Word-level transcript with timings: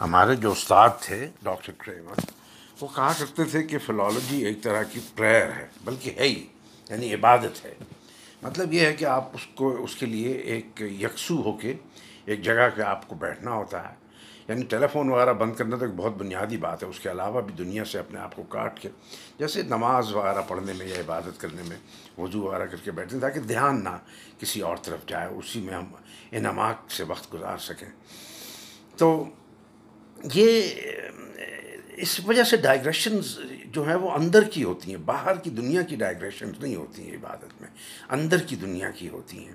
ہمارے 0.00 0.36
جو 0.36 0.52
استاد 0.52 0.90
تھے، 1.00 1.28
ڈاکٹر 1.42 1.72
کریمر، 1.78 2.14
وہ 2.80 2.88
کہا 2.96 3.12
کرتے 3.18 3.44
تھے 3.44 3.62
کہ 3.62 3.78
فلالوجی 3.78 4.46
ایک 4.46 4.62
طرح 4.62 4.82
کی 4.82 5.00
پریئر 5.16 5.52
ہے، 5.52 5.66
بلکہ 5.84 6.10
ہے 6.16 6.22
ہی 6.22 6.46
یعنی 6.90 7.14
عبادت 7.14 7.64
ہے۔ 7.64 7.74
مطلب 8.42 8.72
یہ 8.72 8.80
ہے 8.80 8.92
کہ 8.92 9.04
آپ 9.04 9.28
اس 9.34 9.46
کو، 9.54 9.84
اس 9.84 9.96
کے 9.96 10.06
لیے 10.06 10.32
ایک 10.32 10.82
یکسو 10.82 11.42
ہو 11.42 11.52
کے 11.52 11.74
ایک 12.24 12.42
جگہ 12.42 12.68
پہ 12.76 12.82
آپ 12.82 13.08
کو 13.08 13.14
بیٹھنا 13.14 13.50
ہوتا 13.50 13.88
ہے۔ 13.88 13.94
یعنی 14.48 14.62
ٹیلی 14.62 14.86
فون 14.92 15.08
وغیرہ 15.08 15.32
بند 15.32 15.54
کرنا 15.54 15.76
تو 15.76 15.84
ایک 15.84 15.94
بہت 15.94 16.12
بنیادی 16.12 16.56
بات 16.56 16.82
ہے، 16.82 16.88
اس 16.88 17.00
کے 17.00 17.10
علاوہ 17.10 17.40
بھی 17.40 17.54
دنیا 17.54 17.84
سے 17.84 17.98
اپنے 17.98 18.20
آپ 18.20 18.36
کو 18.36 18.42
کاٹ 18.42 18.80
کے، 18.80 18.88
جیسے 19.38 19.62
نماز 19.62 20.14
وغیرہ 20.14 20.42
پڑھنے 20.48 20.72
میں 20.72 20.86
یا 20.86 21.00
عبادت 21.00 21.40
کرنے 21.40 21.62
میں 21.62 21.76
وضو 22.18 22.40
وغیرہ 22.40 22.66
کر 22.66 22.76
کے 22.76 22.90
بیٹھیں 22.90 23.20
تاکہ 23.20 23.40
دھیان 23.40 23.84
نہ 23.84 23.98
کسی 24.38 24.60
اور 24.60 24.76
طرف 24.82 25.06
جائے، 25.06 25.28
اسی 25.28 25.60
میں 25.60 25.74
ہم 25.74 25.84
انعامات 26.32 26.92
سے 26.92 27.04
وقت 27.04 27.34
گزار 27.34 27.58
سکیں۔ 27.58 27.88
تو 28.96 29.24
یہ، 30.22 30.68
اس 31.96 32.20
وجہ 32.26 32.42
سے 32.42 32.56
ڈائگریشنز 32.56 33.38
جو 33.66 33.86
ہیں 33.88 33.94
وہ 33.94 34.10
اندر 34.10 34.44
کی 34.44 34.62
ہوتی 34.64 34.90
ہیں، 34.90 34.98
باہر 34.98 35.36
کی 35.36 35.50
دنیا 35.50 35.82
کی 35.82 35.96
ڈائگریشنز 35.96 36.60
نہیں 36.60 36.76
ہوتی 36.76 37.08
ہیں 37.08 37.16
عبادت 37.16 37.60
میں، 37.60 37.68
اندر 38.10 38.38
کی 38.38 38.56
دنیا 38.56 38.90
کی 38.90 39.08
ہوتی 39.08 39.38
ہیں۔ 39.38 39.54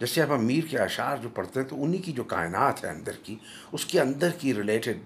جیسے 0.00 0.22
اب 0.22 0.34
ہم 0.34 0.48
کے 0.70 0.78
اشعار 0.78 1.16
جو 1.16 1.28
پڑھتے 1.28 1.60
ہیں 1.60 1.66
تو 1.66 1.82
انہی 1.84 1.98
کی 1.98 2.12
جو 2.12 2.24
کائنات 2.24 2.84
ہے 2.84 2.90
اندر 2.90 3.12
کی، 3.22 3.36
اس 3.72 3.84
کے 3.86 4.00
اندر 4.00 4.30
کی 4.38 4.54
ریلیٹڈ 4.54 4.98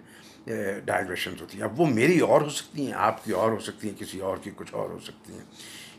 ڈائگریشنز 0.84 1.40
ہوتی 1.40 1.58
ہیں۔ 1.58 1.64
اب 1.64 1.80
وہ 1.80 1.86
میری 1.86 2.18
اور 2.18 2.42
ہو 2.42 2.48
سکتی 2.48 2.86
ہیں، 2.86 2.92
آپ 2.92 3.24
کی 3.24 3.32
اور 3.32 3.50
ہو 3.50 3.60
سکتی 3.60 3.88
ہیں، 3.88 4.00
کسی 4.00 4.20
اور 4.20 4.36
کی 4.36 4.50
کچھ 4.56 4.74
اور 4.74 4.90
ہو 4.90 4.98
سکتی 4.98 5.32
ہیں۔ 5.32 5.44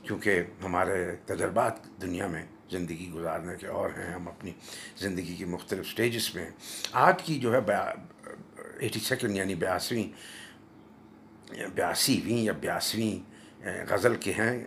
کیونکہ 0.03 0.41
ہمارے 0.64 1.16
تجربات 1.25 2.02
دنیا 2.02 2.27
میں 2.27 2.45
زندگی 2.72 3.09
گزارنے 3.16 3.53
کے 3.59 3.67
اور 3.67 3.89
ہیں، 3.98 4.14
ہم 4.14 4.27
اپنی 4.27 4.52
زندگی 4.98 5.36
کی 5.36 5.45
مختلف 5.45 5.88
سٹیجز 5.88 6.30
میں 6.36 6.44
ہیں۔ 6.44 6.52
آج 6.91 7.23
کی 7.23 7.39
جو 7.39 7.53
ہے 7.53 7.61
ایٹی 8.84 9.00
سیکنڈ 9.00 9.36
یعنی 9.36 9.55
بیاسویں 9.55 10.08
بیاسیویں، 11.76 12.38
یا 12.38 12.53
بیاسویں 12.53 13.34
غزل 13.90 14.16
کے 14.16 14.31
ہیں 14.31 14.64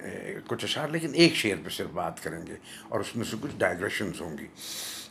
کچھ 0.46 0.64
اشعار، 0.64 0.88
لیکن 0.88 1.14
ایک 1.14 1.34
شعر 1.34 1.56
پہ 1.64 1.70
صرف 1.70 1.90
بات 1.92 2.22
کریں 2.22 2.46
گے 2.46 2.54
اور 2.88 3.00
اس 3.00 3.16
میں 3.16 3.24
سے 3.24 3.36
کچھ 3.40 3.52
ڈائگریشنز 3.58 4.20
ہوں 4.20 4.38
گی۔ 4.38 4.46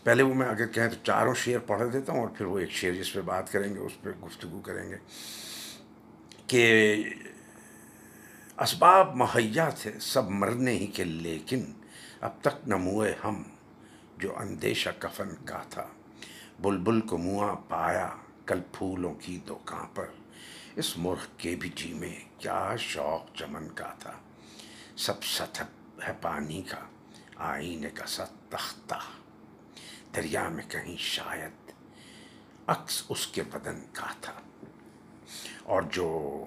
پہلے 0.04 0.24
وہ 0.24 0.34
میں 0.34 0.48
اگر 0.48 0.66
کہیں 0.66 0.88
تو 0.88 0.96
چاروں 1.04 1.34
شعر 1.34 1.60
پڑھ 1.60 1.84
دیتا 1.94 2.14
ہوں 2.14 2.20
اور 2.20 2.28
پھر 2.28 2.46
وہ 2.46 2.60
ایک 2.60 2.72
شعر 2.72 2.92
جس 2.92 3.14
پہ 3.14 3.22
بات 3.22 3.52
کریں 3.52 3.74
گے، 3.74 3.80
اس 3.80 4.02
پہ 4.02 4.10
گفتگو 4.26 4.60
کریں 4.60 4.90
گے۔ 4.90 4.98
کہ 6.48 7.04
اسباب 8.58 9.16
مہیا 9.16 9.70
تھے 9.70 9.92
سب 10.02 10.30
مرنے 10.30 10.72
ہی 10.72 10.88
کے، 10.88 11.04
لیکن 11.04 11.74
اب 12.22 12.32
تک 12.42 12.68
نموئے 12.68 13.14
ہم 13.24 13.44
جو 14.18 14.38
اندیشہ 14.38 14.90
کفن 15.00 15.30
کا 15.46 15.62
تھا۔ 15.70 15.88
بلبل 16.60 17.02
کو 17.02 17.18
منہ 17.18 17.56
پایا۔ 17.70 18.10
کل 18.46 18.60
پھولوں 18.74 19.14
کی 19.14 19.40
دکان 19.50 19.86
پر۔ 19.94 20.08
اس 20.76 20.98
مرغ 20.98 21.26
کے 21.38 21.56
بھی 21.56 21.70
جی 21.76 21.94
میں 21.94 22.20
کیا 22.38 22.76
شوق 22.80 23.36
چمن 23.36 23.70
کا 23.70 23.94
تھا۔ 24.00 24.12
سب 24.98 25.24
ستھب 25.24 26.02
ہے 26.08 26.14
پانی 26.22 26.62
کا 26.62 26.80
آئینے 27.36 27.90
کا 27.90 28.06
ست 28.06 28.52
تختہ۔ 28.52 28.96
دریا 30.16 30.50
میں 30.50 30.64
کہیں 30.70 30.98
شاید 30.98 31.72
عکس 32.68 33.04
اس 33.10 33.28
کے 33.28 33.44
بدن 33.44 33.80
کا 33.94 34.14
تھا۔ 34.22 34.34
اور 35.64 35.82
جو 35.82 36.46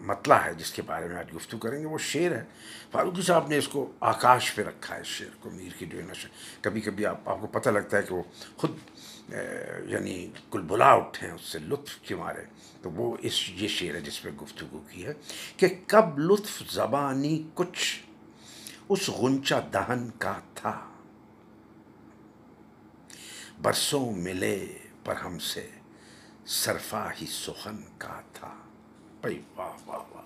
مطلع 0.00 0.34
ہے 0.34 0.54
جس 0.54 0.72
کے 0.72 0.82
بارے 0.82 1.08
میں 1.08 1.16
آج 1.16 1.34
گفتگو 1.36 1.58
کریں 1.58 1.80
گے، 1.80 1.86
وہ 1.86 1.98
شعر 1.98 2.30
ہے۔ 2.30 2.44
فاروقی 2.90 3.16
جی 3.16 3.22
صاحب 3.22 3.48
نے 3.48 3.58
اس 3.58 3.68
کو 3.68 3.92
آکاش 4.00 4.54
پہ 4.54 4.62
رکھا 4.62 4.96
ہے، 4.96 5.00
اس 5.00 5.06
شعر 5.06 5.34
کو، 5.40 5.50
میر 5.50 5.72
کی 5.78 5.86
جو 5.86 5.98
ہے 5.98 6.02
نشر 6.02 6.28
کبھی 6.60 6.80
کبھی 6.80 7.06
آپ 7.06 7.28
آپ 7.28 7.40
کو 7.40 7.46
پتہ 7.46 7.70
لگتا 7.70 7.96
ہے 7.96 8.02
کہ 8.02 8.14
وہ 8.14 8.22
خود 8.56 8.76
یعنی 9.86 10.30
کل 10.50 10.60
بلا 10.60 10.92
اٹھے 10.92 11.26
ہیں، 11.26 11.34
اس 11.34 11.42
سے 11.42 11.58
لطف 11.58 11.96
کے 11.96 12.14
مارے۔ 12.14 12.44
تو 12.82 12.90
وہ 12.90 13.16
اس، 13.22 13.50
یہ 13.50 13.68
شعر 13.68 13.94
ہے 13.94 14.00
جس 14.00 14.22
پہ 14.22 14.30
گفتگو 14.42 14.82
کی 14.90 15.06
ہے 15.06 15.12
کہ 15.56 15.66
کب 15.86 16.18
لطف 16.18 16.62
زبانی 16.70 17.48
کچھ 17.54 18.00
اس 18.88 19.08
غنچہ 19.08 19.54
دہن 19.72 20.08
کا 20.18 20.40
تھا۔ 20.54 20.86
برسوں 23.62 24.10
ملے 24.10 24.78
پر 25.04 25.16
ہم 25.16 25.38
سے 25.38 25.68
صرفہ 26.46 27.10
ہی 27.20 27.26
سخن 27.26 27.76
کا 27.98 28.20
تھا۔ 28.32 28.54
بھائی 29.20 29.40
واہ 29.56 29.72
واہ 29.86 29.98
واہ۔ 29.98 30.22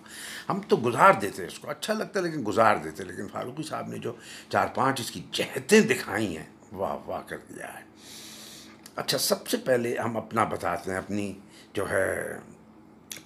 ہم 0.48 0.60
تو 0.68 0.76
گزار 0.76 1.12
دیتے 1.12 1.46
اس 1.46 1.58
کو۔ 1.58 1.70
اچھا 1.70 1.94
لگتا 1.94 2.20
ہے 2.20 2.24
لیکن 2.24 2.44
گزار 2.46 2.76
دیتے 2.76 3.04
لیکن 3.04 3.28
فاروقی 3.28 3.62
صاحب 3.62 3.88
نے 3.88 3.98
جو 3.98 4.12
چار 4.48 4.66
پانچ 4.74 5.00
اس 5.00 5.10
کی 5.10 5.22
جہتیں 5.32 5.80
دکھائی 5.80 6.36
ہیں، 6.36 6.46
واہ 6.72 6.98
واہ 7.06 7.22
کر 7.26 7.36
دیا 7.36 7.78
ہے۔ 7.78 7.84
اچھا 8.96 9.18
سب 9.18 9.48
سے 9.48 9.56
پہلے 9.56 9.98
ہم 9.98 10.16
اپنا 10.16 10.44
بتاتے 10.44 10.90
ہیں، 10.90 10.98
اپنی 10.98 11.32
جو 11.72 11.90
ہے 11.90 12.38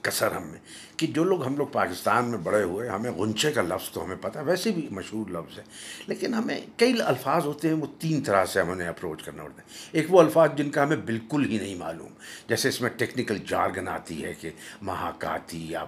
کثر 0.02 0.32
ہم 0.32 0.46
میں، 0.46 0.58
کہ 0.96 1.06
جو 1.06 1.24
لوگ 1.24 1.46
ہم 1.46 1.56
لوگ 1.56 1.66
پاکستان 1.72 2.30
میں 2.30 2.38
بڑے 2.38 2.62
ہوئے، 2.62 2.88
ہمیں 2.88 3.10
غنچے 3.10 3.52
کا 3.52 3.62
لفظ 3.62 3.90
تو 3.90 4.04
ہمیں 4.04 4.16
پتہ 4.20 4.38
ہے 4.38 4.44
ویسے 4.44 4.70
بھی 4.70 4.86
مشہور 4.90 5.30
لفظ 5.30 5.58
ہے، 5.58 5.64
لیکن 6.06 6.34
ہمیں 6.34 6.58
کئی 6.76 7.00
الفاظ 7.02 7.46
ہوتے 7.46 7.68
ہیں، 7.68 7.74
وہ 7.74 7.86
تین 7.98 8.22
طرح 8.22 8.44
سے 8.44 8.60
ہم 8.60 8.70
اپروچ 8.88 9.22
کرنا 9.22 9.42
پڑتا 9.42 9.62
ہے۔ 9.62 9.66
ایک 9.92 10.06
وہ 10.10 10.20
الفاظ 10.20 10.50
جن 10.56 10.70
کا 10.70 10.82
ہمیں 10.82 10.96
بالکل 10.96 11.44
ہی 11.44 11.58
نہیں 11.58 11.74
معلوم، 11.74 12.12
جیسے 12.48 12.68
اس 12.68 12.80
میں 12.80 12.90
ٹیکنیکل 12.96 13.38
جارگن 13.48 13.88
آتی 13.88 14.24
ہے 14.24 14.34
کہ 14.40 14.50
مہاکاتی 14.82 15.64
یا 15.70 15.84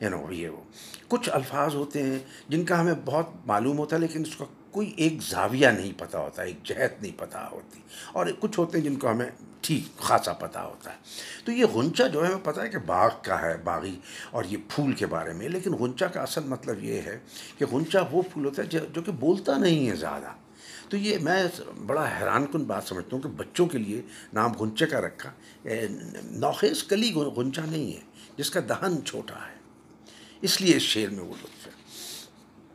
یو 0.00 0.10
نو 0.10 0.32
یہ 0.32 0.48
وہ۔ 0.48 0.62
کچھ 1.08 1.30
الفاظ 1.32 1.74
ہوتے 1.74 2.02
ہیں 2.02 2.18
جن 2.48 2.64
کا 2.64 2.80
ہمیں 2.80 2.94
بہت 3.04 3.30
معلوم 3.46 3.78
ہوتا 3.78 3.96
ہے، 3.96 4.00
لیکن 4.00 4.20
اس 4.20 4.36
کا 4.36 4.44
کوئی 4.74 4.92
ایک 4.96 5.22
زاویہ 5.22 5.68
نہیں 5.68 5.92
پتہ 5.96 6.16
ہوتا، 6.16 6.42
ایک 6.42 6.56
جہت 6.64 7.02
نہیں 7.02 7.12
پتہ 7.16 7.48
ہوتی۔ 7.52 7.80
اور 8.12 8.26
کچھ 8.40 8.58
ہوتے 8.58 8.78
ہیں 8.78 8.84
جن 8.84 8.96
کو 8.96 9.10
ہمیں 9.10 9.30
ٹھیک، 9.60 9.98
خاصا 9.98 10.32
پتہ 10.32 10.58
ہوتا 10.58 10.92
ہے۔ 10.92 10.96
تو 11.44 11.52
یہ 11.52 11.64
غنچہ 11.64 12.02
جو 12.12 12.22
ہے، 12.22 12.32
ہمیں 12.32 12.44
پتہ 12.44 12.60
ہے 12.60 12.68
کہ 12.68 12.78
باغ 12.78 13.10
کا 13.22 13.42
ہے، 13.42 13.56
باغی، 13.56 14.00
اور 14.30 14.44
یہ 14.44 14.56
پھول 14.68 14.92
کے 14.92 15.06
بارے 15.06 15.32
میں۔ 15.32 15.48
لیکن 15.48 15.72
غنچہ 15.72 16.04
کا 16.04 16.22
اصل 16.22 16.44
مطلب 16.44 16.84
یہ 16.84 17.00
ہے 17.02 17.18
کہ 17.58 17.66
غنچہ 17.66 17.98
وہ 18.10 18.22
پھول 18.32 18.44
ہوتا 18.44 18.62
ہے 18.62 18.66
جو 18.66 19.02
کہ 19.02 19.12
بولتا 19.12 19.58
نہیں 19.58 19.90
ہے 19.90 19.96
زیادہ۔ 19.96 20.32
تو 20.88 20.96
یہ 20.96 21.18
میں 21.18 21.44
بڑا 21.86 22.08
حیران 22.20 22.46
کن 22.46 22.64
بات 22.64 22.84
سمجھتا 22.84 23.16
ہوں 23.16 23.22
کہ 23.22 23.28
بچوں 23.28 23.66
کے 23.66 23.78
لیے 23.78 24.02
نام 24.32 24.52
غنچے 24.52 24.86
کا 24.86 25.00
رکھا 25.00 25.30
نوخیز 26.24 26.84
کلی 26.84 27.12
غنچہ 27.12 27.60
نہیں 27.60 27.92
ہے، 27.92 28.00
جس 28.36 28.50
کا 28.50 28.60
دہن 28.68 29.04
چھوٹا 29.04 29.34
ہے۔ 29.34 29.54
اس 30.42 30.60
لیے 30.60 30.76
اس 30.76 30.82
شعر 30.82 31.08
میں 31.08 31.24
وہ 31.24 31.34
لطف 31.42 31.66
ہے۔ 31.66 31.73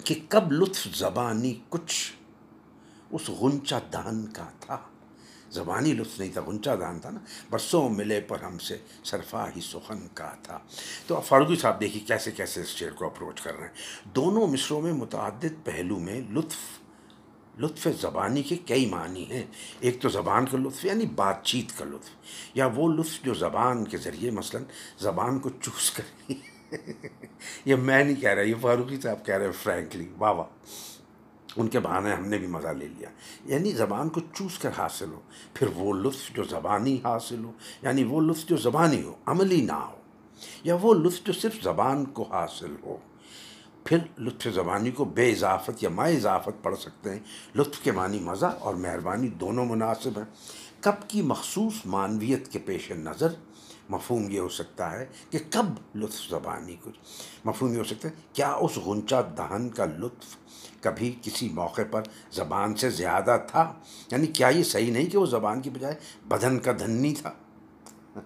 کہ 0.05 0.19
کب 0.29 0.51
لطف 0.51 0.87
زبانی 0.95 1.59
کچھ 1.69 2.13
اس 3.11 3.29
غنچہ 3.29 3.75
دہن 3.93 4.31
کا 4.33 4.49
تھا۔ 4.59 4.77
زبانی 5.51 5.93
لطف 5.93 6.19
نہیں 6.19 6.33
تھا، 6.33 6.41
غنچہ 6.41 6.69
دہن 6.79 6.99
تھا 6.99 7.09
نا۔ 7.09 7.19
برسوں 7.49 7.89
ملے 7.89 8.21
پر 8.21 8.43
ہم 8.43 8.57
سے 8.57 8.77
صرفہ 9.03 9.49
ہی 9.55 9.61
سخن 9.61 10.07
کا 10.13 10.33
تھا۔ 10.43 10.59
تو 11.07 11.15
اب 11.15 11.25
فاروقی 11.25 11.55
صاحب 11.55 11.79
دیکھیے 11.79 12.03
کیسے 12.07 12.31
کیسے 12.31 12.61
اس 12.61 12.67
شعر 12.67 12.91
کو 12.91 13.05
اپروچ 13.05 13.41
کر 13.41 13.55
رہے 13.55 13.67
ہیں۔ 13.67 13.73
دونوں 14.15 14.47
مصروں 14.47 14.81
میں 14.81 14.93
متعدد 14.93 15.65
پہلو 15.65 15.99
میں 15.99 16.21
لطف 16.21 16.57
لطف 17.59 17.87
زبانی 18.01 18.43
کے 18.43 18.55
کئی 18.55 18.85
معنی 18.85 19.25
ہیں۔ 19.31 19.45
ایک 19.79 20.01
تو 20.01 20.09
زبان 20.09 20.45
کا 20.45 20.57
لطف 20.57 20.85
یعنی 20.85 21.05
بات 21.05 21.43
چیت 21.43 21.77
کا 21.77 21.85
لطف، 21.85 22.09
یا 22.53 22.69
وہ 22.75 22.93
لطف 22.93 23.23
جو 23.23 23.33
زبان 23.33 23.85
کے 23.85 23.97
ذریعے 23.97 24.31
مثلا 24.31 24.61
زبان 24.99 25.39
کو 25.39 25.49
چوس 25.61 25.91
کر 25.91 26.31
یہ 27.65 27.75
میں 27.75 28.03
نہیں 28.03 28.21
کہہ 28.21 28.29
رہا، 28.29 28.41
یہ 28.41 28.53
فاروقی 28.61 29.01
صاحب 29.01 29.25
کہہ 29.25 29.35
رہے 29.35 29.45
ہیں 29.45 29.51
فرینکلی 29.51 30.09
واہ 30.17 30.31
واہ۔ 30.31 30.45
ان 31.57 31.67
کے 31.67 31.79
بہانے 31.79 32.13
ہم 32.13 32.27
نے 32.27 32.37
بھی 32.37 32.47
مزہ 32.47 32.67
لے 32.67 32.87
لیا۔ 32.87 33.09
یعنی 33.45 33.71
زبان 33.71 34.09
کو 34.09 34.19
چوس 34.33 34.59
کر 34.59 34.69
حاصل 34.77 35.09
ہو، 35.11 35.19
پھر 35.53 35.67
وہ 35.75 35.93
لطف 35.93 36.35
جو 36.35 36.43
زبانی 36.43 36.97
حاصل 37.03 37.43
ہو 37.43 37.51
یعنی 37.81 38.03
وہ 38.03 38.21
لطف 38.21 38.45
جو 38.45 38.57
زبانی 38.57 39.03
ہو، 39.03 39.15
عملی 39.25 39.61
نہ 39.61 39.71
ہو، 39.71 39.95
یا 40.63 40.77
وہ 40.81 40.93
لطف 40.93 41.23
جو 41.23 41.33
صرف 41.33 41.63
زبان 41.63 42.05
کو 42.05 42.23
حاصل 42.23 42.75
ہو۔ 42.83 42.97
پھر 43.83 43.97
لطف 44.19 44.47
زبانی 44.55 44.91
کو 44.91 45.05
بے 45.05 45.31
اضافت 45.31 45.83
یا 45.83 45.89
ما 45.89 46.03
اضافت 46.03 46.63
پڑھ 46.63 46.77
سکتے 46.77 47.09
ہیں۔ 47.09 47.19
لطف 47.55 47.79
کے 47.79 47.91
معنی 47.91 48.19
مزہ 48.19 48.45
اور 48.45 48.73
مہربانی 48.73 49.27
دونوں 49.27 49.65
مناسب 49.65 50.17
ہیں۔ 50.17 50.25
کب 50.81 50.93
کی 51.07 51.21
مخصوص 51.21 51.85
معنویت 51.85 52.47
کے 52.47 52.59
پیش 52.59 52.91
نظر 52.91 53.27
مفہوم 53.89 54.29
یہ 54.29 54.39
ہو 54.39 54.49
سکتا 54.49 54.91
ہے 54.91 55.05
کہ 55.29 55.39
کب 55.49 55.97
لطف 55.97 56.29
زبانی 56.29 56.75
کچھ 56.83 56.99
مفہوم 57.45 57.73
یہ 57.73 57.77
ہو 57.77 57.83
سکتا 57.83 58.09
ہے، 58.09 58.13
کیا 58.33 58.51
اس 58.51 58.77
غنچہ 58.77 59.15
دہن 59.37 59.69
کا 59.69 59.85
لطف 59.85 60.37
کبھی 60.81 61.15
کسی 61.21 61.49
موقع 61.49 61.81
پر 61.91 62.01
زبان 62.31 62.75
سے 62.75 62.89
زیادہ 62.89 63.37
تھا؟ 63.47 63.73
یعنی 64.11 64.27
کیا 64.27 64.47
یہ 64.47 64.63
صحیح 64.63 64.91
نہیں 64.91 65.05
کہ 65.05 65.17
وہ 65.17 65.25
زبان 65.25 65.61
کی 65.61 65.69
بجائے 65.69 65.95
بدن 66.27 66.59
کا 66.59 66.71
دھنی 66.71 67.13
تھا؟ 67.15 67.31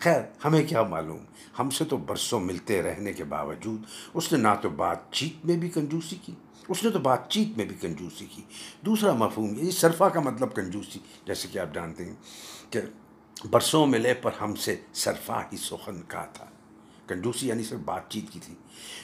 خیر، 0.00 0.20
ہمیں 0.44 0.66
کیا 0.66 0.82
معلوم؟ 0.82 1.24
ہم 1.58 1.70
سے 1.70 1.84
تو 1.84 1.96
برسوں 1.96 2.40
ملتے 2.40 2.82
رہنے 2.82 3.12
کے 3.12 3.24
باوجود 3.24 3.82
اس 4.14 4.32
نے 4.32 4.38
نہ 4.38 4.48
تو 4.62 4.68
بات 4.68 5.12
چیت 5.12 5.46
میں 5.46 5.56
بھی 5.56 5.70
کنجوسی 5.70 6.16
کی، 6.22 6.32
اس 6.68 6.84
نے 6.84 6.90
تو 6.90 6.98
بات 6.98 7.30
چیت 7.30 7.56
میں 7.56 7.64
بھی 7.64 7.76
کنجوسی 7.80 8.26
کی۔ 8.26 8.42
دوسرا 8.86 9.12
مفہوم 9.12 9.54
یہ 9.58 9.70
صرفہ 9.70 10.04
کا 10.04 10.20
مطلب 10.20 10.54
کنجوسی، 10.54 10.98
جیسے 11.26 11.48
کہ 11.52 11.58
آپ 11.58 11.74
جانتے 11.74 12.04
ہیں 12.04 12.14
کہ 12.70 12.80
برسوں 13.50 13.86
ملے 13.86 14.14
پر 14.14 14.30
ہم 14.40 14.54
سے 14.54 14.76
صرفہ 14.94 15.42
ہی 15.52 15.56
سخن 15.56 16.02
کا 16.08 16.24
تھا۔ 16.24 16.46
کنجوسی 17.06 17.48
یعنی 17.48 17.62
صرف 17.62 17.78
بات 17.78 18.10
چیت 18.10 18.32
کی 18.32 18.40
تھی۔ 18.40 18.54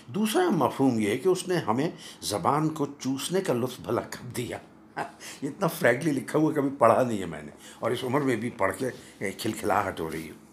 دوسرا 0.07 0.51
مفہوم 0.51 0.99
یہ 0.99 1.11
ہے 1.11 1.19
کہ 1.19 1.29
اس 1.29 1.49
نے 1.49 1.57
ہمیں 1.57 1.91
زبان 2.21 2.69
کو 2.69 2.87
چوسنے 2.99 3.41
کا 3.41 3.53
لطف 3.53 3.81
بھلا 3.81 4.01
کب 4.01 4.37
دیا۔ 4.37 4.59
اتنا 5.43 5.67
فریکلی 5.67 6.13
لکھا 6.13 6.39
ہوا 6.39 6.53
کبھی 6.53 6.69
پڑھا 6.79 7.03
نہیں 7.03 7.21
ہے 7.21 7.27
میں 7.27 7.43
نے۔ 7.43 7.51
اور 7.79 7.91
اس 7.91 8.05
عمر 8.05 8.21
میں 8.21 8.37
بھی 8.37 8.51
پڑھ 8.51 8.73
کے 8.79 9.31
کھلکھلاہٹ 9.31 10.01
ہو 10.01 10.11
رہی 10.11 10.29
ہے۔ 10.29 10.44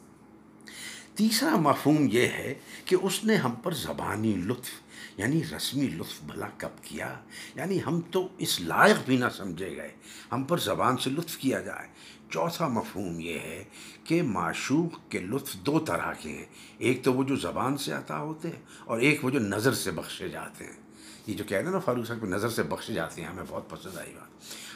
تیسرا 1.16 1.56
مفہوم 1.56 2.08
یہ 2.12 2.22
ہے 2.22 2.54
کہ 2.86 2.96
اس 3.02 3.24
نے 3.24 3.36
ہم 3.36 3.52
پر 3.52 3.74
زبانی 3.74 4.34
لطف 4.34 4.70
یعنی 5.18 5.42
رسمی 5.56 5.88
لطف 5.88 6.24
بھلا 6.24 6.48
کب 6.58 6.70
کیا؟ 6.82 7.20
یعنی 7.56 7.80
ہم 7.88 8.02
تو 8.12 8.28
اس 8.38 8.62
لائق 8.62 8.96
بھی 9.06 9.18
نہ 9.18 9.26
سمجھے 9.38 9.76
گئے، 9.76 9.90
ہم 10.32 10.44
پر 10.44 10.58
زبان 10.58 10.98
سے 10.98 11.10
لطف 11.10 11.38
کیا 11.38 11.60
جائے۔ 11.60 11.88
چوتھا 12.30 12.68
مفہوم 12.68 13.20
یہ 13.20 13.40
ہے 13.40 13.64
کہ 14.04 14.24
معشوق 14.24 15.12
کے 15.12 15.20
لطف 15.20 15.54
دو 15.54 15.80
طرح 15.80 16.14
کے 16.14 16.30
ہیں۔ 16.30 16.46
ایک 16.78 17.04
تو 17.04 17.14
وہ 17.14 17.24
جو 17.24 17.36
زبان 17.36 17.78
سے 17.78 17.92
عطا 17.92 18.18
ہوتے 18.18 18.48
ہیں 18.48 18.62
اور 18.86 19.00
ایک 19.00 19.26
وہ 19.26 19.30
جو 19.30 19.40
نظر 19.40 19.74
سے 19.74 19.92
بخشے 19.92 20.30
جاتے 20.30 20.66
ہیں۔ 20.66 20.91
یہ 21.28 21.34
جو 21.34 21.44
کہہ 21.44 21.58
رہے 21.58 21.66
ہیں 21.66 21.72
نا 21.72 21.80
فاروق 21.80 22.08
صاحب 22.08 22.26
نظر 22.26 22.50
سے 22.50 22.64
بخشے 22.64 22.94
جاتے 22.94 23.22
ہیں، 23.22 23.30
ہمیں 23.30 23.44
بہت 23.48 23.70
پسند 23.70 23.98
آئی 23.98 24.14
بات۔ 24.14 24.28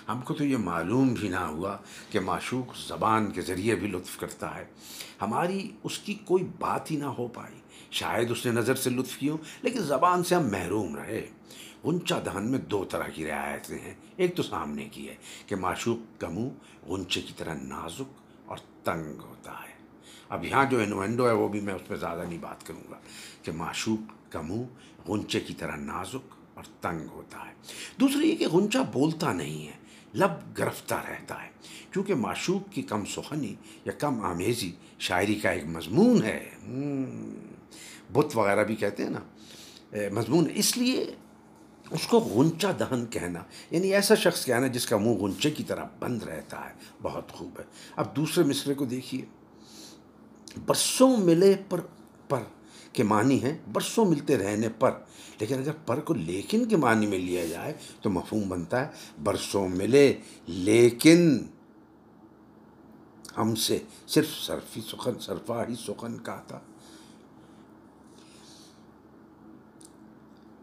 ہم 0.09 0.21
کو 0.21 0.33
تو 0.33 0.45
یہ 0.45 0.57
معلوم 0.57 1.13
بھی 1.13 1.27
نہ 1.27 1.36
ہوا 1.36 1.77
کہ 2.09 2.19
معشوق 2.19 2.88
زبان 2.88 3.31
کے 3.31 3.42
ذریعے 3.42 3.75
بھی 3.75 3.88
لطف 3.88 4.18
کرتا 4.18 4.56
ہے۔ 4.56 4.65
ہماری 5.21 5.71
اس 5.83 6.00
کی 6.00 6.13
کوئی 6.13 6.44
بات 6.59 6.92
ہی 6.92 6.95
نہ 6.95 7.06
ہو 7.06 7.27
پائی۔ 7.27 7.59
شاید 7.92 8.31
اس 8.31 8.45
نے 8.45 8.51
نظر 8.51 8.75
سے 8.75 8.89
لطف 8.89 9.18
کی 9.18 9.30
ہو 9.30 9.38
لیکن 9.62 9.80
زبان 9.80 10.24
سے 10.24 10.36
ہم 10.36 10.47
محروم 10.47 10.95
رہے۔ 10.95 11.25
غنچہ 11.83 12.15
دہن 12.25 12.51
میں 12.51 12.59
دو 12.59 12.86
طرح 12.86 13.07
کی 13.07 13.27
رعایتیں 13.27 13.80
ہیں۔ 13.80 13.94
ایک 14.15 14.36
تو 14.36 14.44
سامنے 14.44 14.89
کی 14.89 15.09
ہے 15.09 15.15
کہ 15.48 15.56
معشوق 15.56 16.21
کا 16.21 16.30
منہ 16.30 16.50
غنچے 16.88 17.21
کی 17.21 17.33
طرح 17.38 17.53
نازک 17.53 18.21
اور 18.45 18.57
تنگ 18.83 19.19
ہوتا 19.21 19.51
ہے۔ 19.51 19.75
اب 20.30 20.45
یہاں 20.45 20.66
جو 20.66 20.80
انوینڈو 20.80 21.27
ہے 21.27 21.33
وہ 21.33 21.48
بھی 21.48 21.62
میں 21.62 21.74
اس 21.74 21.88
پہ 21.88 21.95
زیادہ 21.95 22.24
نہیں 22.30 22.39
بات 22.42 22.66
کروں 22.66 22.92
گا 22.92 22.95
کہ 23.44 23.51
معشوق 23.51 24.31
کا 24.31 24.42
منہ 24.42 24.63
غنچے 25.07 25.39
کی 25.39 25.54
طرح 25.54 25.75
نازک 25.75 26.36
اور 26.54 26.63
تنگ 26.81 27.07
ہوتا 27.12 27.39
ہے۔ 27.39 27.54
دوسری 28.00 28.30
یہ 28.30 28.36
کہ 28.36 28.48
غنچہ 28.48 28.77
بولتا 28.94 29.33
نہیں 29.33 29.68
ہے، 29.68 29.74
لب 30.16 30.57
گرفتہ 30.57 30.95
رہتا 30.95 31.44
ہے۔ 31.44 31.50
کیونکہ 31.92 32.16
معشوق 32.16 32.74
کی 32.74 32.81
کم 32.81 33.06
سخنی 33.06 33.56
یا 33.86 33.92
کم 33.92 34.22
آمیزی 34.22 34.72
شاعری 35.00 35.36
کا 35.36 35.50
ایک 35.50 35.66
مضمون 35.66 36.24
ہے۔ 36.24 36.50
بت 38.13 38.38
وغیرہ 38.38 38.63
بھی 38.63 38.75
کہتے 38.75 39.04
ہیں 39.04 39.10
نا۔ 39.10 39.19
مضمون۔ 40.13 40.48
اس 40.54 40.77
لیے 40.77 41.16
اس 41.92 42.07
کو 42.07 42.19
غنچہ 42.19 42.68
دہن 42.80 43.06
کہنا 43.06 43.39
یعنی 43.72 43.94
ایسا 43.94 44.16
شخص 44.16 44.45
کہنا 44.45 44.68
جس 44.68 44.86
کا 44.86 44.98
منہ 44.98 45.10
غنچے 45.10 45.51
کی 45.51 45.63
طرح 45.63 45.86
بند 46.00 46.24
رہتا 46.24 46.69
ہے، 46.69 46.74
بہت 47.01 47.31
خوب 47.31 47.60
ہے۔ 47.60 47.63
اب 47.95 48.16
دوسرے 48.16 48.44
مصرے 48.44 48.74
کو 48.74 48.86
دیکھیے۔ 48.86 49.22
برسوں 50.65 51.17
ملے 51.17 51.55
پر 51.69 51.79
پر 52.29 52.43
کے 52.93 53.03
معنی 53.03 53.43
ہیں 53.43 53.57
برسوں 53.73 54.05
ملتے 54.05 54.37
رہنے 54.37 54.69
پر۔ 54.69 54.91
لیکن 55.39 55.57
اگر 55.57 55.71
پر 55.85 55.99
کو 55.99 56.13
لیکن 56.13 56.65
کے 56.65 56.75
معنی 56.75 57.07
میں 57.07 57.19
لیا 57.19 57.45
جائے 57.45 57.73
تو 58.01 58.09
مفہوم 58.09 58.49
بنتا 58.49 58.85
ہے 58.85 58.91
برسوں 59.23 59.69
ملے، 59.69 60.17
لیکن 60.47 61.43
ہم 63.37 63.55
سے 63.55 63.79
صرف 64.07 64.27
صرفی 64.45 64.81
سخن 64.81 65.19
صرفا 65.19 65.67
ہی 65.69 65.75
سخن 65.75 66.17
کا 66.17 66.41
تھا۔ 66.47 66.59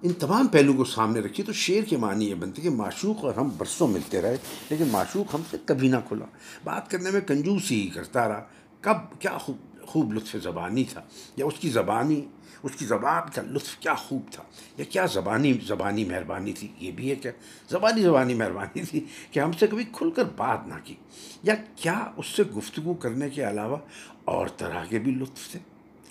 ان 0.03 0.13
تمام 0.13 0.47
پہلو 0.47 0.73
کو 0.73 0.85
سامنے 0.85 1.21
رکھیے 1.21 1.47
تو 1.47 1.53
شعر 1.53 1.83
کے 1.83 1.97
معنی 1.97 2.29
یہ 2.29 2.35
بنتے 2.35 2.63
کہ 2.63 2.71
معشوق 2.71 3.25
اور 3.25 3.35
ہم 3.35 3.49
برسوں 3.59 3.89
ملتے 3.89 4.23
رہے، 4.23 4.37
لیکن 4.71 4.89
معشوق 4.89 5.35
ہم 5.35 5.43
سے 5.51 5.57
کبھی 5.65 5.89
نہ 5.89 5.97
کھلا۔ 6.09 6.25
بات 6.65 6.91
کرنے 6.91 7.11
میں 7.11 7.21
کنجوسی 7.21 7.83
ہی 7.83 7.89
کرتا 7.89 8.29
رہا۔ 8.29 8.47
کب، 8.81 9.21
کیا 9.21 9.39
خوب۔ 9.39 9.57
خوب 9.87 10.13
لطف 10.13 10.37
زبانی 10.43 10.85
تھا، 10.85 11.03
یا 11.37 11.47
اس 11.47 11.59
کی 11.61 11.69
زبانی، 11.71 12.21
اس 12.63 12.77
کی 12.79 12.87
زبان 12.87 13.31
کا 13.35 13.43
لطف 13.43 13.77
کیا 13.81 13.95
خوب 13.99 14.31
تھا، 14.33 14.43
یا 14.79 14.85
کیا 14.91 15.07
زبانی 15.13 15.53
زبانی 15.67 16.05
مہربانی 16.05 16.53
تھی، 16.53 16.69
یہ 16.81 16.91
بھی 16.91 17.11
ہے 17.11 17.15
کیا 17.15 17.33
زبانی 17.71 18.03
زبانی 18.03 18.35
مہربانی 18.35 18.85
تھی 18.85 19.01
کہ 19.31 19.41
ہم 19.41 19.53
سے 19.53 19.67
کبھی 19.67 19.85
کھل 19.93 20.11
کر 20.11 20.25
بات 20.37 20.67
نہ 20.69 20.75
کی، 20.85 20.95
یا 21.43 21.55
کیا 21.77 21.99
اس 22.17 22.27
سے 22.27 22.43
گفتگو 22.57 22.95
کرنے 22.95 23.31
کے 23.31 23.49
علاوہ 23.49 23.79
اور 24.25 24.47
طرح 24.57 24.85
کے 24.89 24.99
بھی 24.99 25.13
لطف 25.15 25.51
تھے؟ 25.51 25.59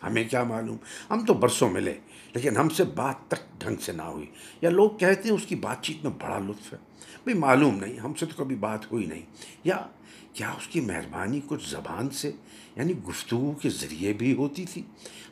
ہمیں 0.03 0.23
کیا 0.23 0.43
معلوم؟ 0.43 0.77
ہم 1.09 1.25
تو 1.25 1.33
برسوں 1.33 1.69
ملے، 1.69 1.93
لیکن 2.33 2.57
ہم 2.57 2.69
سے 2.69 2.83
بات 2.83 3.15
تک 3.27 3.61
ڈھنگ 3.61 3.75
سے 3.75 3.91
نہ 3.91 4.01
ہوئی۔ 4.01 4.25
یا 4.61 4.69
لوگ 4.69 4.89
کہتے 4.89 5.29
ہیں 5.29 5.35
اس 5.35 5.45
کی 5.45 5.55
بات 5.55 5.83
چیت 5.83 6.03
میں 6.03 6.11
بڑا 6.11 6.39
لطف 6.39 6.73
ہے۔ 6.73 6.77
بھئی 7.23 7.35
معلوم 7.35 7.75
نہیں، 7.75 7.99
ہم 7.99 8.13
سے 8.13 8.25
تو 8.25 8.43
کبھی 8.43 8.55
بات 8.55 8.91
ہوئی 8.91 9.05
نہیں۔ 9.05 9.21
یا 9.63 9.87
کیا 10.33 10.49
اس 10.49 10.67
کی 10.67 10.81
مہربانی 10.81 11.39
کچھ 11.47 11.69
زبان 11.69 12.09
سے 12.09 12.31
یعنی 12.75 12.97
گفتگو 12.97 13.51
کے 13.51 13.69
ذریعے 13.69 14.13
بھی 14.13 14.33
ہوتی 14.33 14.65
تھی؟ 14.65 14.81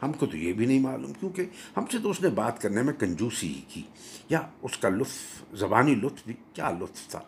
ہم 0.04 0.12
کو 0.12 0.26
تو 0.26 0.38
یہ 0.38 0.54
بھی 0.54 0.66
نہیں 0.66 0.80
معلوم، 0.80 1.14
کیونکہ 1.14 1.46
ہم 1.78 1.86
سے 1.92 1.98
تو 2.04 2.10
اس 2.10 2.22
نے 2.22 2.30
بات 2.30 2.62
کرنے 2.62 2.82
میں 2.82 2.94
کنجوسی 2.94 3.48
ہی 3.48 3.62
کی۔ 3.68 3.82
یا 4.30 4.42
اس 4.62 4.78
کا 4.78 4.90
لطف، 4.90 5.44
زبانی 5.54 5.96
لطف 5.96 6.26
بھی، 6.26 6.34
کیا 6.54 6.72
لطف 6.72 7.08
تھا 7.08 7.20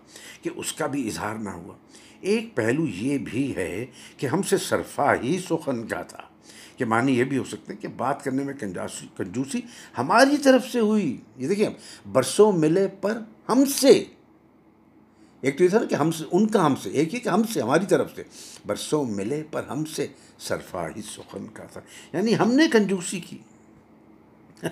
کہ 0.41 0.49
اس 0.55 0.73
کا 0.73 0.87
بھی 0.87 1.07
اظہار 1.07 1.35
نہ 1.35 1.49
ہوا۔ 1.49 1.75
ایک 2.21 2.55
پہلو 2.55 2.85
یہ 2.87 3.17
بھی 3.17 3.55
ہے 3.55 3.85
کہ 4.17 4.27
ہم 4.27 4.41
سے 4.41 4.57
صرفہ 4.57 5.13
ہی 5.23 5.39
سخن 5.39 5.87
کا 5.87 6.01
تھا۔ 6.01 6.23
کہ 6.77 6.85
معنی 6.85 7.19
یہ 7.19 7.23
بھی 7.23 7.37
ہو 7.37 7.43
سکتے 7.43 7.73
ہیں 7.73 7.81
کہ 7.81 7.87
بات 7.87 8.23
کرنے 8.23 8.43
میں 8.43 8.53
کنجاسی 8.53 9.07
کنجوسی 9.17 9.61
ہماری 9.97 10.37
طرف 10.37 10.67
سے 10.71 10.79
ہوئی۔ 10.79 11.17
یہ 11.37 11.47
دیکھیں 11.47 11.69
برسوں 12.11 12.51
ملے 12.51 12.87
پر 12.87 13.21
ہم 13.49 13.65
سے۔ 13.65 14.03
ایک 15.41 15.57
تو 15.57 15.63
یہ 15.63 15.69
تھا 15.69 15.79
نا 15.79 15.85
کہ 15.85 15.95
ہم 15.95 16.11
سے، 16.11 16.23
ان 16.31 16.47
کا 16.47 16.65
ہم 16.65 16.75
سے، 16.75 16.89
ایک 16.89 17.13
یہ 17.13 17.19
کہ 17.19 17.29
ہم 17.29 17.43
سے، 17.43 17.61
ہماری 17.61 17.85
طرف 17.85 18.15
سے۔ 18.15 18.23
برسوں 18.65 19.05
ملے 19.05 19.43
پر 19.51 19.63
ہم 19.63 19.85
سے 19.85 20.07
سرفاہی 20.37 21.01
سخن 21.01 21.47
کا 21.53 21.63
تھا۔ 21.63 21.81
یعنی 22.13 22.37
ہم 22.37 22.53
نے 22.53 22.63
کنجوسی 22.71 23.19
کی۔ 23.19 23.37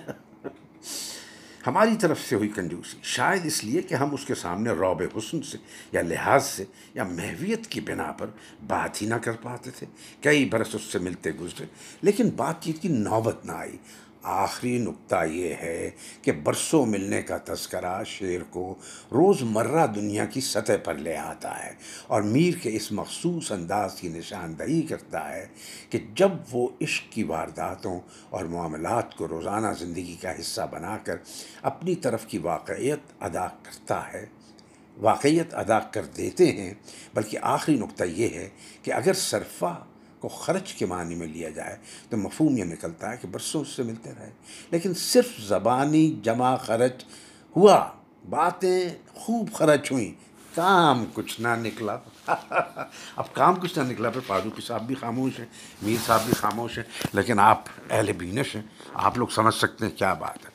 ہماری 1.66 1.96
طرف 2.00 2.20
سے 2.20 2.36
ہوئی 2.36 2.48
کنجوسی، 2.48 2.98
شاید 3.02 3.46
اس 3.46 3.64
لیے 3.64 3.82
کہ 3.82 3.94
ہم 3.94 4.14
اس 4.14 4.24
کے 4.24 4.34
سامنے 4.34 4.70
روب 4.70 5.02
حسن 5.16 5.42
سے 5.42 5.58
یا 5.92 6.02
لحاظ 6.02 6.44
سے 6.46 6.64
یا 6.94 7.04
محویت 7.04 7.66
کی 7.66 7.80
بنا 7.80 8.12
پر 8.12 8.26
بات 8.66 9.02
ہی 9.02 9.06
نہ 9.06 9.14
کر 9.14 9.32
پاتے 9.32 9.70
تھے۔ 9.70 9.86
کئی 10.20 10.44
برس 10.44 10.74
اس 10.74 10.82
سے 10.82 10.98
ملتے 10.98 11.30
گزرے، 11.30 11.66
لیکن 12.02 12.28
بات 12.28 12.62
چیت 12.62 12.82
کی 12.82 12.88
نوبت 12.88 13.46
نہ 13.46 13.52
آئی۔ 13.52 13.76
آخری 14.22 14.78
نقطہ 14.78 15.24
یہ 15.26 15.54
ہے 15.54 15.90
کہ 16.22 16.32
برسوں 16.32 16.86
ملنے 16.86 17.22
کا 17.22 17.36
تذکرہ 17.44 18.02
شعر 18.04 18.42
کو 18.50 18.74
روز 19.12 19.42
مرہ 19.42 19.86
دنیا 19.86 20.24
کی 20.24 20.40
سطح 20.40 20.72
پر 20.84 20.94
لے 20.94 21.16
آتا 21.16 21.64
ہے 21.64 21.72
اور 22.06 22.22
میر 22.22 22.58
کے 22.62 22.76
اس 22.76 22.92
مخصوص 22.92 23.52
انداز 23.52 23.94
کی 24.00 24.08
نشاندہی 24.08 24.82
کرتا 24.82 25.28
ہے 25.28 25.46
کہ 25.90 25.98
جب 26.14 26.32
وہ 26.50 26.68
عشق 26.80 27.12
کی 27.12 27.22
وارداتوں 27.22 27.98
اور 28.30 28.44
معاملات 28.44 29.14
کو 29.16 29.28
روزانہ 29.28 29.72
زندگی 29.78 30.16
کا 30.20 30.40
حصہ 30.40 30.68
بنا 30.70 30.96
کر 31.04 31.16
اپنی 31.62 31.94
طرف 31.94 32.26
کی 32.26 32.38
واقعیت 32.38 33.12
ادا 33.20 33.46
کرتا 33.62 34.00
ہے، 34.12 34.24
واقعیت 34.96 35.54
ادا 35.54 35.78
کر 35.78 36.04
دیتے 36.16 36.52
ہیں، 36.52 36.74
بلکہ 37.14 37.38
آخری 37.42 37.76
نقطہ 37.76 38.04
یہ 38.04 38.28
ہے 38.28 38.48
کہ 38.82 38.92
اگر 38.92 39.12
صرفہ 39.12 39.84
کو 40.20 40.28
خرچ 40.28 40.74
کے 40.74 40.86
معنی 40.86 41.14
میں 41.14 41.26
لیا 41.26 41.50
جائے 41.50 41.76
تو 42.08 42.16
مفہوم 42.16 42.56
یہ 42.56 42.64
نکلتا 42.64 43.12
ہے 43.12 43.16
کہ 43.16 43.28
برسوں 43.28 43.60
اس 43.60 43.68
سے 43.68 43.82
ملتے 43.82 44.10
رہے۔ 44.18 44.30
لیکن 44.70 44.94
صرف 44.94 45.40
زبانی 45.40 46.20
جمع 46.22 46.56
خرچ 46.56 47.04
ہوا، 47.56 47.90
باتیں 48.30 48.90
خوب 49.14 49.52
خرچ 49.52 49.92
ہوئیں، 49.92 50.12
کام 50.54 51.04
کچھ 51.14 51.40
نہ 51.40 51.48
نکلا۔ 51.48 51.98
اب 53.16 53.34
کام 53.34 53.54
کچھ 53.54 53.78
نہ 53.78 53.92
نکلا، 53.92 54.10
پھر 54.10 54.20
فاروقی 54.26 54.62
صاحب 54.62 54.86
بھی 54.86 54.94
خاموش 54.94 55.38
ہیں، 55.38 55.46
میر 55.82 55.96
صاحب 56.06 56.20
بھی 56.24 56.34
خاموش 56.34 56.78
ہیں، 56.78 56.84
لیکن 57.12 57.38
آپ 57.38 57.64
اہل 57.90 58.12
بینش 58.12 58.56
ہیں، 58.56 58.62
آپ 58.94 59.18
لوگ 59.18 59.28
سمجھ 59.28 59.54
سکتے 59.54 59.86
ہیں 59.86 59.96
کیا 59.96 60.14
بات 60.14 60.36
ہے۔ 60.36 60.50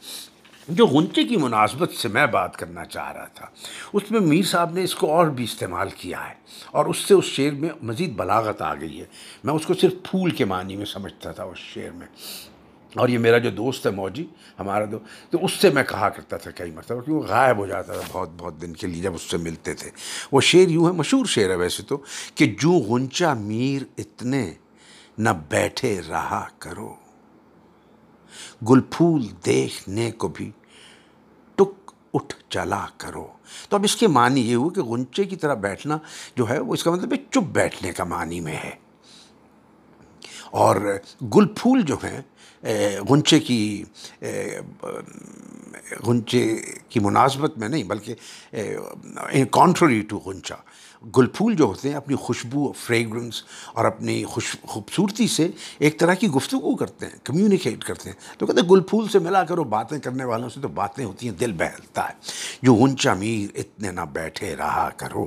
جو 0.67 0.88
غنچے 0.88 1.24
کی 1.24 1.38
مناسبت 1.38 1.93
سے 1.93 2.07
میں 2.07 2.27
بات 2.27 2.57
کرنا 2.57 2.86
چاہ 2.86 3.12
رہا 3.12 3.25
تھا، 3.25 3.45
اس 3.93 4.12
میں 4.12 4.19
میر 4.19 4.43
صاحب 4.43 4.74
نے 4.74 4.84
اس 4.84 4.95
کو 4.95 5.12
اور 5.12 5.27
بھی 5.27 5.43
استعمال 5.43 5.89
کیا 5.89 6.29
ہے 6.29 6.34
اور 6.72 6.86
اس 6.86 6.98
سے 6.98 7.13
اس 7.13 7.25
شعر 7.25 7.51
میں 7.51 7.69
مزید 7.81 8.15
بلاغت 8.15 8.62
آ 8.62 8.75
گئی 8.75 9.00
ہے۔ 9.00 9.05
میں 9.43 9.53
اس 9.53 9.65
کو 9.65 9.74
صرف 9.74 9.93
پھول 10.03 10.29
کے 10.29 10.45
معنی 10.45 10.75
میں 10.75 10.86
سمجھتا 10.86 11.31
تھا 11.31 11.43
اس 11.43 11.57
شعر 11.57 11.91
میں۔ 11.91 12.07
اور 12.95 13.10
یہ 13.10 13.17
میرا 13.17 13.38
جو 13.38 13.50
دوست 13.50 13.86
ہے 13.86 13.91
موجی، 13.91 14.25
ہمارا 14.60 14.86
دو، 14.91 15.00
تو 15.29 15.38
اس 15.41 15.51
سے 15.51 15.69
میں 15.69 15.84
کہا 15.84 16.10
کرتا 16.10 16.38
تھا 16.38 16.51
کئی 16.51 16.72
مرتبہ 16.72 17.01
کیوں 17.01 17.19
غائب 17.19 17.57
ہو 17.57 17.65
جاتا 17.65 17.93
تھا 17.93 18.01
بہت 18.12 18.29
بہت 18.38 18.62
دن 18.62 18.74
کے 18.74 18.88
لیے 18.88 19.01
جب 19.01 19.13
اس 19.13 19.22
سے 19.22 19.38
ملتے 19.38 19.74
تھے۔ 19.74 19.89
وہ 20.31 20.41
شعر 20.41 20.69
یوں 20.69 20.88
ہے، 20.88 20.91
مشہور 20.91 21.25
شعر 21.25 21.50
ہے 21.50 21.55
ویسے 21.55 21.84
تو، 21.84 21.98
کہ 22.36 22.45
جو 22.45 22.72
غنچہ 22.72 23.34
میر 23.39 23.81
اتنے 23.98 24.53
نہ 25.17 25.29
بیٹھے 25.50 26.01
رہا 26.10 26.48
کرو۔ 26.60 27.04
گل 28.69 28.81
پھول 28.81 29.27
دیکھنے 29.45 30.11
کو 30.11 30.27
بھی 30.27 30.51
ٹک 31.55 31.91
اٹھ 32.13 32.35
چلا 32.49 32.85
کرو۔ 32.97 33.27
تو 33.69 33.77
اب 33.77 33.83
اس 33.83 33.95
کے 33.95 34.07
معنی 34.07 34.41
یہ 34.41 34.55
ہوئے 34.55 34.75
کہ 34.75 34.81
غنچے 34.81 35.23
کی 35.23 35.35
طرح 35.35 35.53
بیٹھنا 35.53 35.97
جو 36.35 36.49
ہے 36.49 36.59
وہ 36.59 36.73
اس 36.73 36.83
کا 36.83 36.91
مطلب 36.91 37.13
چپ 37.31 37.43
بیٹھنے 37.51 37.91
کا 37.91 38.03
معنی 38.03 38.39
میں 38.39 38.55
ہے۔ 38.55 38.84
اور 40.51 40.97
گل 41.35 41.45
پھول 41.47 41.81
جو 41.81 41.95
ہیں 42.03 42.21
غنچے 43.09 43.39
کی 43.39 43.83
غنچے 46.05 46.55
کی 46.89 46.99
مناسبت 46.99 47.57
میں 47.57 47.69
نہیں، 47.69 47.83
بلکہ 47.83 48.15
کانٹروری 49.51 50.01
ٹو 50.01 50.17
غنچہ، 50.17 50.53
گل 51.17 51.27
پھول 51.27 51.55
جو 51.55 51.65
ہوتے 51.65 51.89
ہیں، 51.89 51.95
اپنی 51.95 52.15
خوشبو 52.15 52.71
فریگرنس 52.71 53.41
اور 53.73 53.85
اپنی 53.85 54.23
خوش، 54.23 54.55
خوبصورتی 54.63 55.27
سے 55.27 55.47
ایک 55.79 55.99
طرح 55.99 56.13
کی 56.13 56.27
گفتگو 56.27 56.75
کرتے 56.75 57.05
ہیں 57.05 57.17
کمیونیکیٹ 57.23 57.83
کرتے 57.83 58.09
ہیں۔ 58.09 58.17
تو 58.37 58.45
کہتے 58.45 58.61
ہیں، 58.61 58.69
گل 58.69 58.81
پھول 58.81 59.07
سے 59.07 59.19
ملا 59.19 59.43
کرو، 59.43 59.63
باتیں 59.63 59.99
کرنے 59.99 60.23
والوں 60.23 60.49
سے 60.49 60.61
تو 60.61 60.67
باتیں 60.67 61.05
ہوتی 61.05 61.29
ہیں، 61.29 61.35
دل 61.35 61.51
بہلتا 61.51 62.07
ہے۔ 62.09 62.13
جو 62.61 62.73
اونچا 62.73 63.13
میر 63.13 63.57
اتنے 63.57 63.91
نہ 63.91 64.01
بیٹھے 64.13 64.55
رہا 64.55 64.89
کرو، 64.97 65.25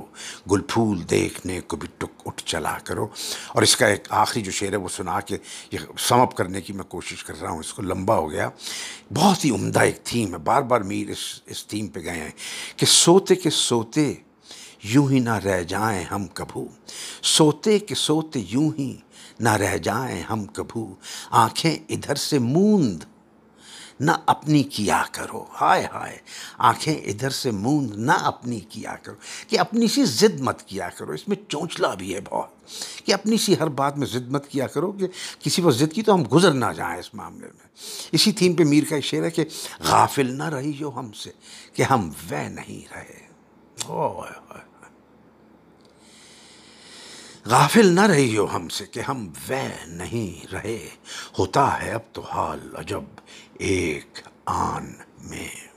گل 0.51 0.61
پھول 0.61 1.09
دیکھنے 1.09 1.59
کو 1.61 1.77
بھی 1.77 1.87
ٹک 1.97 2.21
اٹھ 2.25 2.43
چلا 2.45 2.77
کرو۔ 2.83 3.07
اور 3.47 3.61
اس 3.61 3.75
کا 3.75 3.87
ایک 3.87 4.07
آخری 4.09 4.41
جو 4.41 4.51
شعر 4.51 4.71
ہے، 4.71 4.77
وہ 4.77 4.89
سنا 4.89 5.08
کے 5.19 5.37
یہ 5.71 5.79
سم 5.99 6.19
اپ 6.19 6.35
کرنے 6.35 6.61
کی 6.61 6.73
میں 6.73 6.83
کوشش 6.83 7.23
کر 7.23 7.41
رہا 7.41 7.49
ہوں، 7.49 7.59
اس 7.59 7.73
کو 7.73 7.81
لمبا 7.81 8.15
ہو 8.15 8.31
گیا۔ 8.31 8.49
بہت 9.13 9.45
ہی 9.45 9.49
عمدہ 9.49 9.79
ایک 9.79 10.03
تھیم 10.03 10.33
ہے۔ 10.33 10.37
بار 10.37 10.61
بار 10.61 10.81
میر 10.81 11.09
اس 11.09 11.41
اس 11.45 11.67
تھیم 11.67 11.87
پہ 11.87 11.99
گئے 11.99 12.13
ہیں 12.13 12.31
کہ 12.77 12.85
سوتے 12.85 13.35
کے 13.35 13.49
سوتے 13.49 14.13
یوں 14.83 15.11
ہی 15.11 15.19
نہ 15.19 15.33
رہ 15.33 15.63
جائیں 15.63 16.03
ہم 16.03 16.27
کبھو۔ 16.27 16.65
سوتے 17.21 17.79
کے 17.79 17.95
سوتے 17.95 18.39
یوں 18.39 18.69
ہی 18.79 18.95
نہ 19.39 19.49
رہ 19.49 19.77
جائیں 19.77 20.21
ہم 20.21 20.45
کبھو۔ 20.45 20.93
آنکھیں 21.29 21.75
ادھر 21.89 22.15
سے 22.15 22.39
موند 22.39 23.03
نہ 23.99 24.11
اپنی 24.25 24.63
کیا 24.63 25.03
کرو۔ 25.11 25.45
ہائے 25.61 25.85
ہائے، 25.93 26.17
آنکھیں 26.57 26.95
ادھر 26.95 27.29
سے 27.29 27.51
موند 27.51 27.91
نہ 27.95 28.11
اپنی 28.11 28.59
کیا 28.59 28.95
کرو۔ 28.95 29.15
کہ 29.47 29.59
اپنی 29.59 29.87
سی 29.87 30.05
ضد 30.05 30.39
مت 30.39 30.63
کیا 30.63 30.89
کرو۔ 30.89 31.11
اس 31.11 31.27
میں 31.27 31.37
چونچلا 31.47 31.93
بھی 31.93 32.15
ہے 32.15 32.19
بہت۔ 32.31 32.49
کہ 33.05 33.13
اپنی 33.13 33.37
سی 33.37 33.59
ہر 33.59 33.67
بات 33.67 33.97
میں 33.97 34.07
ضد 34.07 34.27
مت 34.27 34.47
کیا 34.47 34.67
کرو 34.67 34.91
کہ 34.91 35.07
کسی 35.39 35.61
پر 35.61 35.71
ضد 35.71 35.93
کی 35.93 36.01
تو 36.01 36.13
ہم 36.13 36.23
گزر 36.33 36.53
نہ 36.53 36.65
جائیں 36.75 36.99
اس 36.99 37.15
معاملے 37.15 37.47
میں۔ 37.47 37.67
اسی 38.11 38.31
تھیم 38.31 38.53
پہ 38.53 38.63
میر 38.63 38.83
کا 38.89 38.99
شعر 38.99 39.23
ہے 39.23 39.31
کہ 39.31 39.45
غافل 39.79 40.37
نہ 40.37 40.43
رہی 40.43 40.83
ہو 40.83 40.99
ہم 40.99 41.11
سے 41.11 41.29
کہ 41.73 41.83
ہم 41.83 42.09
وہ 42.31 42.49
نہیں 42.49 42.93
رہے۔ 42.93 43.29
غافل 47.45 47.85
نہ 47.85 48.01
رہی 48.01 48.37
ہو 48.37 48.55
ہم 48.55 48.69
سے 48.69 48.85
کہ 48.85 48.99
ہم 48.99 49.29
وہ 49.49 49.87
نہیں 49.87 50.53
رہے۔ 50.53 50.89
ہوتا 51.39 51.81
ہے 51.81 51.91
اب 51.91 51.99
تو 52.11 52.21
حال 52.21 52.75
عجب۔ 52.75 53.01
ایک 53.59 54.19
آن 54.45 54.93
میں۔ 55.19 55.67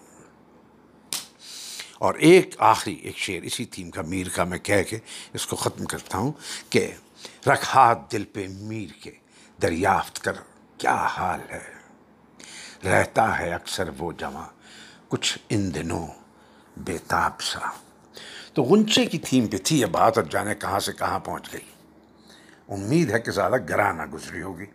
اور 1.98 2.14
ایک 2.14 2.54
آخری 2.58 2.94
ایک 2.94 3.18
شعر، 3.18 3.42
اسی 3.42 3.64
تھیم 3.64 3.90
کا، 3.90 4.02
میر 4.02 4.26
کا 4.28 4.44
میں 4.44 4.58
کہہ 4.58 4.82
کے 4.82 4.98
اس 5.32 5.46
کو 5.46 5.56
ختم 5.56 5.84
کرتا 5.84 6.18
ہوں 6.18 6.32
کہ 6.70 6.92
رکھ 7.46 7.76
ہاتھ 7.76 8.12
دل 8.12 8.24
پہ 8.24 8.46
میر 8.50 9.02
کے 9.02 9.10
دریافت 9.62 10.20
کر، 10.20 10.32
کیا 10.78 10.94
حال 10.94 11.40
ہے؟ 11.50 11.64
رہتا 12.84 13.38
ہے 13.38 13.54
اکثر 13.54 13.90
وہ 13.98 14.12
جمع، 14.12 14.44
کچھ 15.08 15.38
ان 15.48 15.74
دنوں 15.74 16.06
بےتاب 16.76 17.42
سا۔ 17.42 17.60
تو 18.54 18.62
غنچے 18.62 19.06
کی 19.06 19.18
تھیم 19.18 19.46
پہ 19.46 19.56
تھی 19.64 19.80
یہ 19.80 19.86
بات، 19.86 20.18
اب 20.18 20.32
جانے 20.32 20.54
کہاں 20.54 20.80
سے 20.80 20.92
کہاں 20.92 21.18
پہنچ 21.18 21.52
گئی۔ 21.52 21.72
امید 22.68 23.10
ہے 23.10 23.20
کہ 23.20 23.30
زیادہ 23.30 23.56
گرا 23.68 23.92
نہ 23.92 24.02
گزری 24.12 24.42
ہوگی۔ 24.42 24.66